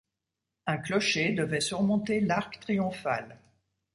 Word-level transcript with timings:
Un 0.65 0.77
clocher 0.77 1.31
devait 1.31 1.61
surmonter 1.61 2.21
l'arc 2.21 2.59
triomphal. 2.61 3.37